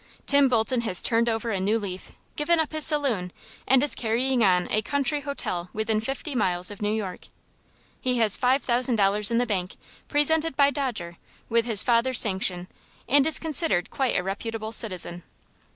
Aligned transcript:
Tim 0.25 0.49
Bolton 0.49 0.81
has 0.81 0.99
turned 0.99 1.29
over 1.29 1.51
a 1.51 1.59
new 1.59 1.77
leaf, 1.77 2.13
given 2.35 2.59
up 2.59 2.71
his 2.71 2.83
saloon, 2.87 3.31
and 3.67 3.83
is 3.83 3.93
carrying 3.93 4.43
on 4.43 4.67
a 4.71 4.81
country 4.81 5.21
hotel 5.21 5.69
within 5.73 6.01
fifty 6.01 6.33
miles 6.33 6.71
of 6.71 6.81
New 6.81 6.89
York. 6.89 7.27
He 7.99 8.17
has 8.17 8.35
five 8.35 8.63
thousand 8.63 8.95
dollars 8.95 9.29
in 9.29 9.37
the 9.37 9.45
bank, 9.45 9.75
presented 10.07 10.57
by 10.57 10.71
Dodger, 10.71 11.17
with 11.49 11.65
his 11.65 11.83
father's 11.83 12.19
sanction, 12.19 12.67
and 13.07 13.27
is 13.27 13.37
considered 13.37 13.91
quite 13.91 14.15
a 14.17 14.23
reputable 14.23 14.71
citizen. 14.71 15.21